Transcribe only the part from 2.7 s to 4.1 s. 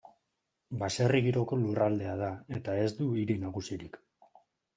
ez du hiri nagusirik.